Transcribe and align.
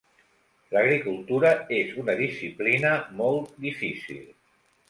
L'agricultura 0.75 1.51
és 1.81 1.93
una 2.05 2.17
disciplina 2.23 2.97
molt 3.23 3.53
difícil. 3.67 4.29